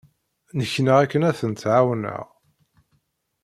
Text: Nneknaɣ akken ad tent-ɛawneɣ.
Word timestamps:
Nneknaɣ 0.55 0.97
akken 1.03 1.27
ad 1.29 1.35
tent-ɛawneɣ. 1.39 2.25